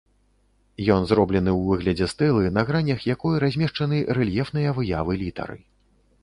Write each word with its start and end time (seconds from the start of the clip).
Ён 0.93 1.01
зроблены 1.09 1.51
ў 1.51 1.61
выглядзе 1.71 2.07
стэлы, 2.13 2.47
на 2.55 2.63
гранях 2.69 3.05
якой 3.13 3.35
размешчаны 3.45 4.01
рэльефныя 4.19 4.69
выявы 4.81 5.13
літары. 5.23 5.57